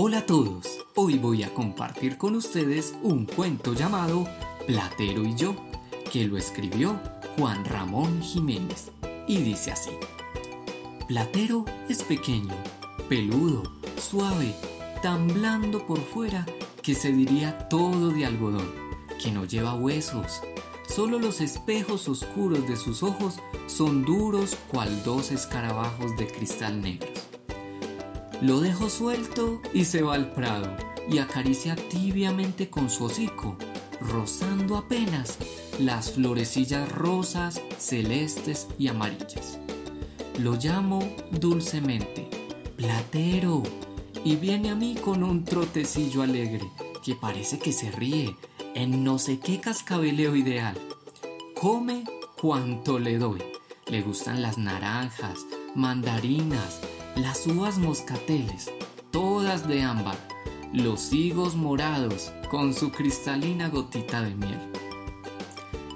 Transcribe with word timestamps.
Hola 0.00 0.18
a 0.18 0.26
todos, 0.26 0.86
hoy 0.94 1.18
voy 1.18 1.42
a 1.42 1.52
compartir 1.52 2.18
con 2.18 2.36
ustedes 2.36 2.94
un 3.02 3.26
cuento 3.26 3.74
llamado 3.74 4.28
Platero 4.64 5.24
y 5.24 5.34
yo, 5.34 5.56
que 6.12 6.24
lo 6.24 6.38
escribió 6.38 7.00
Juan 7.36 7.64
Ramón 7.64 8.22
Jiménez, 8.22 8.92
y 9.26 9.38
dice 9.38 9.72
así. 9.72 9.90
Platero 11.08 11.64
es 11.88 12.04
pequeño, 12.04 12.54
peludo, 13.08 13.64
suave, 14.00 14.54
tan 15.02 15.26
blando 15.26 15.84
por 15.84 15.98
fuera 15.98 16.46
que 16.80 16.94
se 16.94 17.10
diría 17.10 17.66
todo 17.68 18.10
de 18.10 18.24
algodón, 18.24 18.70
que 19.20 19.32
no 19.32 19.46
lleva 19.46 19.74
huesos. 19.74 20.42
Solo 20.88 21.18
los 21.18 21.40
espejos 21.40 22.08
oscuros 22.08 22.68
de 22.68 22.76
sus 22.76 23.02
ojos 23.02 23.40
son 23.66 24.04
duros 24.04 24.56
cual 24.70 25.02
dos 25.02 25.32
escarabajos 25.32 26.16
de 26.16 26.28
cristal 26.28 26.82
negros. 26.82 27.37
Lo 28.40 28.60
dejo 28.60 28.88
suelto 28.88 29.60
y 29.74 29.84
se 29.84 30.02
va 30.02 30.14
al 30.14 30.32
prado 30.32 30.76
y 31.10 31.18
acaricia 31.18 31.74
tibiamente 31.74 32.70
con 32.70 32.88
su 32.88 33.04
hocico, 33.04 33.56
rozando 34.00 34.76
apenas 34.76 35.38
las 35.80 36.12
florecillas 36.12 36.90
rosas, 36.92 37.60
celestes 37.78 38.68
y 38.78 38.88
amarillas. 38.88 39.58
Lo 40.38 40.54
llamo 40.54 41.00
dulcemente, 41.32 42.28
Platero, 42.76 43.64
y 44.24 44.36
viene 44.36 44.70
a 44.70 44.76
mí 44.76 44.94
con 44.94 45.24
un 45.24 45.44
trotecillo 45.44 46.22
alegre 46.22 46.70
que 47.04 47.16
parece 47.16 47.58
que 47.58 47.72
se 47.72 47.90
ríe 47.90 48.36
en 48.74 49.02
no 49.02 49.18
sé 49.18 49.40
qué 49.40 49.58
cascabeleo 49.58 50.36
ideal. 50.36 50.76
Come 51.60 52.04
cuanto 52.40 53.00
le 53.00 53.18
doy. 53.18 53.42
Le 53.88 54.02
gustan 54.02 54.42
las 54.42 54.58
naranjas, 54.58 55.46
mandarinas, 55.74 56.80
las 57.18 57.46
uvas 57.48 57.78
moscateles, 57.78 58.70
todas 59.10 59.66
de 59.66 59.82
ámbar, 59.82 60.16
los 60.72 61.12
higos 61.12 61.56
morados 61.56 62.32
con 62.48 62.74
su 62.74 62.90
cristalina 62.90 63.68
gotita 63.68 64.22
de 64.22 64.34
miel. 64.36 64.60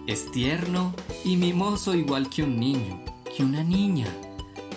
Es 0.06 0.31
tierno 0.33 0.92
y 1.25 1.37
mimoso 1.37 1.95
igual 1.95 2.29
que 2.29 2.42
un 2.42 2.59
niño, 2.59 3.01
que 3.37 3.45
una 3.45 3.62
niña, 3.62 4.09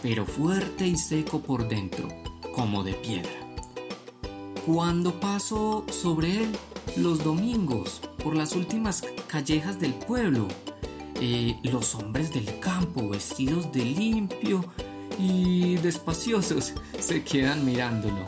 pero 0.04 0.26
fuerte 0.26 0.86
y 0.86 0.98
seco 0.98 1.40
por 1.40 1.68
dentro, 1.68 2.08
como 2.54 2.84
de 2.84 2.94
piedra. 2.94 3.32
Cuando 4.68 5.20
paso 5.20 5.84
sobre 5.90 6.44
él 6.44 6.52
los 6.96 7.24
domingos 7.24 8.02
por 8.24 8.36
las 8.36 8.56
últimas 8.56 9.04
callejas 9.28 9.80
del 9.80 9.96
pueblo, 9.96 10.48
eh, 11.22 11.58
los 11.64 11.96
hombres 11.96 12.32
del 12.32 12.60
campo 12.60 13.10
vestidos 13.10 13.72
de 13.72 13.84
limpio 13.84 14.64
y 15.20 15.76
despaciosos 15.78 16.74
se 17.00 17.24
quedan 17.24 17.66
mirándolo. 17.66 18.26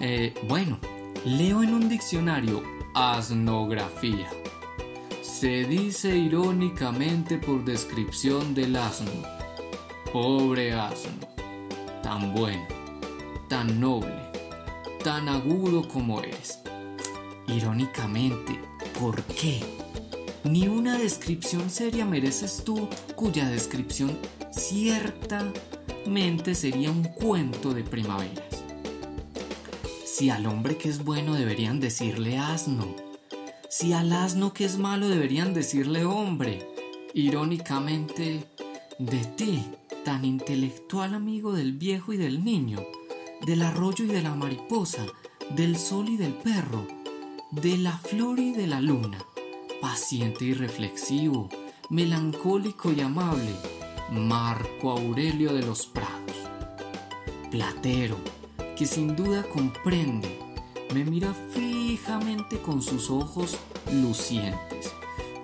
Eh, 0.00 0.34
bueno, 0.48 0.78
leo 1.24 1.62
en 1.62 1.74
un 1.74 1.88
diccionario 1.88 2.62
asnografía. 2.94 4.28
Se 5.22 5.64
dice 5.64 6.16
irónicamente 6.16 7.38
por 7.38 7.64
descripción 7.64 8.54
del 8.54 8.76
asno. 8.76 9.10
Pobre 10.12 10.72
asno, 10.72 11.12
tan 12.02 12.34
bueno, 12.34 12.66
tan 13.48 13.80
noble, 13.80 14.30
tan 15.02 15.28
agudo 15.28 15.88
como 15.88 16.20
eres. 16.20 16.58
Irónicamente, 17.48 18.60
¿por 19.00 19.22
qué? 19.22 19.60
Ni 20.44 20.68
una 20.68 20.98
descripción 20.98 21.70
seria 21.70 22.04
mereces 22.04 22.62
tú 22.64 22.88
cuya 23.14 23.48
descripción 23.48 24.18
ciertamente 26.02 26.56
sería 26.56 26.90
un 26.90 27.04
cuento 27.04 27.72
de 27.72 27.84
primaveras. 27.84 28.64
Si 30.04 30.30
al 30.30 30.46
hombre 30.46 30.76
que 30.76 30.88
es 30.88 31.04
bueno 31.04 31.34
deberían 31.34 31.78
decirle 31.78 32.38
asno, 32.38 32.96
si 33.70 33.92
al 33.92 34.12
asno 34.12 34.52
que 34.52 34.64
es 34.64 34.78
malo 34.78 35.08
deberían 35.08 35.54
decirle 35.54 36.04
hombre, 36.04 36.66
irónicamente, 37.14 38.44
de 38.98 39.24
ti, 39.36 39.64
tan 40.04 40.24
intelectual 40.24 41.14
amigo 41.14 41.52
del 41.52 41.72
viejo 41.72 42.12
y 42.12 42.16
del 42.16 42.44
niño, 42.44 42.84
del 43.46 43.62
arroyo 43.62 44.04
y 44.04 44.08
de 44.08 44.22
la 44.22 44.34
mariposa, 44.34 45.06
del 45.50 45.76
sol 45.76 46.08
y 46.08 46.16
del 46.16 46.34
perro, 46.34 46.84
de 47.52 47.78
la 47.78 47.96
flor 47.96 48.40
y 48.40 48.52
de 48.52 48.66
la 48.66 48.80
luna, 48.80 49.24
paciente 49.80 50.46
y 50.46 50.54
reflexivo, 50.54 51.48
melancólico 51.90 52.92
y 52.92 53.00
amable, 53.00 53.54
Marco 54.12 54.90
Aurelio 54.90 55.54
de 55.54 55.62
los 55.62 55.86
Prados. 55.86 56.36
Platero, 57.50 58.16
que 58.76 58.84
sin 58.84 59.16
duda 59.16 59.42
comprende, 59.42 60.38
me 60.94 61.02
mira 61.02 61.32
fijamente 61.54 62.60
con 62.60 62.82
sus 62.82 63.08
ojos 63.08 63.56
lucientes, 63.90 64.92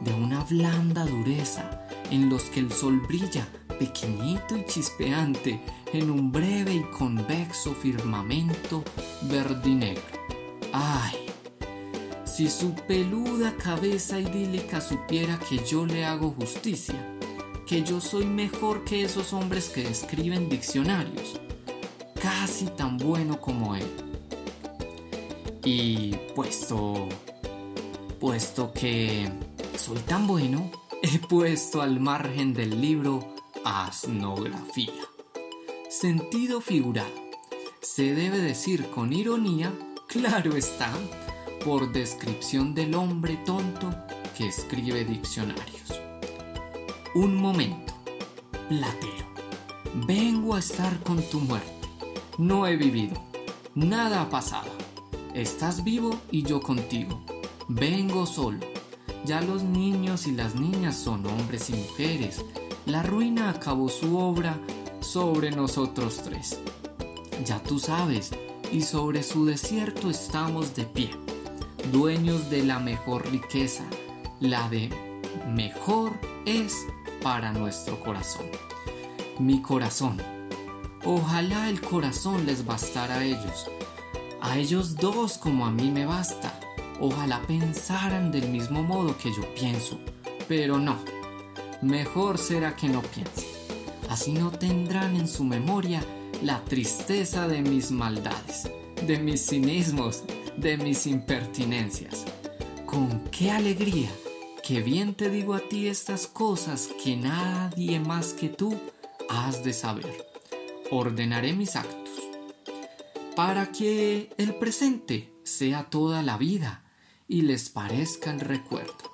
de 0.02 0.12
una 0.12 0.44
blanda 0.44 1.06
dureza, 1.06 1.88
en 2.10 2.28
los 2.28 2.42
que 2.44 2.60
el 2.60 2.70
sol 2.70 3.00
brilla 3.00 3.48
pequeñito 3.78 4.54
y 4.54 4.66
chispeante 4.66 5.60
en 5.94 6.10
un 6.10 6.30
breve 6.30 6.74
y 6.74 6.82
convexo 6.90 7.72
firmamento 7.72 8.84
verdinegro. 9.22 10.02
¡Ay! 10.74 11.14
Si 12.26 12.50
su 12.50 12.74
peluda 12.74 13.54
cabeza 13.56 14.20
idílica 14.20 14.82
supiera 14.82 15.38
que 15.38 15.58
yo 15.64 15.86
le 15.86 16.04
hago 16.04 16.34
justicia, 16.38 17.17
que 17.68 17.82
yo 17.82 18.00
soy 18.00 18.24
mejor 18.24 18.82
que 18.84 19.02
esos 19.02 19.34
hombres 19.34 19.68
que 19.68 19.86
escriben 19.86 20.48
diccionarios, 20.48 21.38
casi 22.20 22.64
tan 22.64 22.96
bueno 22.96 23.42
como 23.42 23.76
él. 23.76 23.86
Y 25.62 26.16
puesto, 26.34 27.06
puesto 28.18 28.72
que 28.72 29.30
soy 29.76 29.98
tan 29.98 30.26
bueno, 30.26 30.70
he 31.02 31.18
puesto 31.18 31.82
al 31.82 32.00
margen 32.00 32.54
del 32.54 32.80
libro 32.80 33.34
asnografía. 33.66 35.04
Sentido 35.90 36.62
figurado. 36.62 37.12
Se 37.82 38.14
debe 38.14 38.38
decir 38.38 38.88
con 38.88 39.12
ironía, 39.12 39.70
claro 40.06 40.56
está, 40.56 40.90
por 41.66 41.92
descripción 41.92 42.74
del 42.74 42.94
hombre 42.94 43.36
tonto 43.44 43.94
que 44.38 44.48
escribe 44.48 45.04
diccionarios. 45.04 46.07
Un 47.14 47.36
momento. 47.36 47.94
Platero. 48.68 49.26
Vengo 50.06 50.54
a 50.54 50.58
estar 50.58 51.02
con 51.02 51.22
tu 51.22 51.40
muerte. 51.40 51.88
No 52.36 52.66
he 52.66 52.76
vivido. 52.76 53.22
Nada 53.74 54.22
ha 54.22 54.28
pasado. 54.28 54.70
Estás 55.34 55.84
vivo 55.84 56.18
y 56.30 56.42
yo 56.42 56.60
contigo. 56.60 57.20
Vengo 57.68 58.26
solo. 58.26 58.58
Ya 59.24 59.40
los 59.40 59.62
niños 59.62 60.26
y 60.26 60.32
las 60.32 60.54
niñas 60.54 60.96
son 60.96 61.26
hombres 61.26 61.70
y 61.70 61.74
mujeres. 61.74 62.44
La 62.86 63.02
ruina 63.02 63.50
acabó 63.50 63.88
su 63.88 64.18
obra 64.18 64.58
sobre 65.00 65.50
nosotros 65.50 66.20
tres. 66.22 66.60
Ya 67.44 67.62
tú 67.62 67.78
sabes, 67.78 68.32
y 68.72 68.82
sobre 68.82 69.22
su 69.22 69.46
desierto 69.46 70.10
estamos 70.10 70.74
de 70.74 70.84
pie, 70.84 71.10
dueños 71.92 72.50
de 72.50 72.64
la 72.64 72.78
mejor 72.80 73.30
riqueza, 73.30 73.84
la 74.40 74.68
de 74.68 74.90
mejor 75.48 76.12
es 76.44 76.74
para 77.22 77.52
nuestro 77.52 77.98
corazón. 78.00 78.46
Mi 79.38 79.62
corazón. 79.62 80.20
Ojalá 81.04 81.68
el 81.68 81.80
corazón 81.80 82.46
les 82.46 82.64
bastara 82.64 83.18
a 83.18 83.24
ellos. 83.24 83.70
A 84.40 84.58
ellos 84.58 84.96
dos 84.96 85.38
como 85.38 85.66
a 85.66 85.70
mí 85.70 85.90
me 85.90 86.06
basta. 86.06 86.58
Ojalá 87.00 87.40
pensaran 87.46 88.30
del 88.32 88.48
mismo 88.48 88.82
modo 88.82 89.16
que 89.16 89.30
yo 89.32 89.54
pienso. 89.54 89.98
Pero 90.48 90.78
no. 90.78 90.96
Mejor 91.82 92.38
será 92.38 92.74
que 92.74 92.88
no 92.88 93.02
piensen. 93.02 93.48
Así 94.08 94.32
no 94.32 94.50
tendrán 94.50 95.16
en 95.16 95.28
su 95.28 95.44
memoria 95.44 96.02
la 96.42 96.64
tristeza 96.64 97.46
de 97.46 97.62
mis 97.62 97.90
maldades, 97.90 98.70
de 99.06 99.18
mis 99.18 99.46
cinismos, 99.46 100.24
de 100.56 100.76
mis 100.76 101.06
impertinencias. 101.06 102.24
Con 102.86 103.20
qué 103.30 103.50
alegría 103.50 104.08
que 104.68 104.82
bien 104.82 105.14
te 105.14 105.30
digo 105.30 105.54
a 105.54 105.60
ti 105.60 105.86
estas 105.86 106.26
cosas 106.26 106.90
que 107.02 107.16
nadie 107.16 108.00
más 108.00 108.34
que 108.34 108.50
tú 108.50 108.78
has 109.30 109.64
de 109.64 109.72
saber. 109.72 110.26
Ordenaré 110.90 111.54
mis 111.54 111.74
actos 111.74 112.10
para 113.34 113.72
que 113.72 114.28
el 114.36 114.54
presente 114.56 115.32
sea 115.42 115.84
toda 115.84 116.22
la 116.22 116.36
vida 116.36 116.84
y 117.26 117.42
les 117.42 117.70
parezca 117.70 118.30
el 118.30 118.40
recuerdo, 118.40 119.10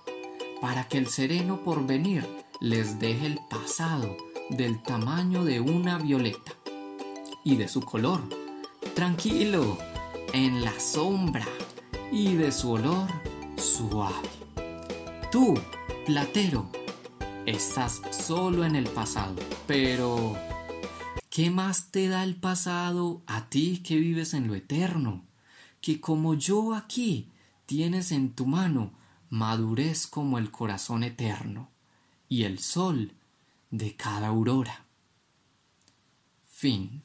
para 0.61 0.89
que 0.89 0.99
el 0.99 1.07
sereno 1.07 1.63
porvenir 1.63 2.27
les 2.61 2.99
deje 2.99 3.27
el 3.27 3.39
pasado 3.49 4.17
del 4.51 4.83
tamaño 4.83 5.45
de 5.45 5.61
una 5.61 5.99
violeta 5.99 6.53
y 7.45 7.55
de 7.55 7.69
su 7.69 7.81
color, 7.81 8.23
tranquilo, 8.95 9.79
en 10.33 10.65
la 10.65 10.81
sombra 10.81 11.47
y 12.11 12.35
de 12.35 12.51
su 12.51 12.73
olor 12.73 13.07
suave. 13.57 14.44
Tú, 15.35 15.61
platero, 16.07 16.71
estás 17.45 18.01
solo 18.13 18.65
en 18.65 18.77
el 18.77 18.87
pasado. 18.87 19.35
Pero, 19.67 20.37
¿qué 21.29 21.51
más 21.51 21.91
te 21.91 22.07
da 22.07 22.23
el 22.23 22.37
pasado 22.37 23.21
a 23.27 23.49
ti 23.49 23.83
que 23.85 23.97
vives 23.97 24.33
en 24.33 24.47
lo 24.47 24.55
eterno? 24.55 25.25
Que 25.81 26.01
como 26.01 26.35
yo 26.35 26.73
aquí 26.73 27.33
tienes 27.67 28.13
en 28.13 28.33
tu 28.33 28.47
mano 28.47 28.93
madurez 29.29 30.07
como 30.07 30.39
el 30.39 30.53
corazón 30.53 31.03
eterno 31.03 31.69
y 32.29 32.45
el 32.45 32.61
sol 32.61 33.15
de 33.73 33.97
cada 33.97 34.29
aurora. 34.29 34.85
Fin. 36.49 37.03